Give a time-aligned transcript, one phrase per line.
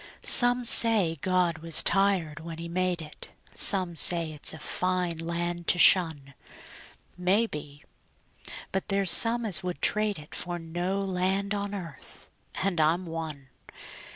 [0.23, 5.67] Some say God was tired when He made it; Some say it's a fine land
[5.67, 6.33] to shun;
[7.19, 7.83] Maybe;
[8.71, 12.31] but there's some as would trade it For no land on earth
[12.63, 13.49] and I'm one.